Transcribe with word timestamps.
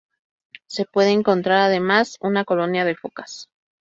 Se 0.65 0.85
puede 0.85 1.11
encontrar 1.11 1.59
además 1.59 2.17
una 2.21 2.43
colonia 2.43 2.85
de 2.85 2.95
focas. 2.95 3.51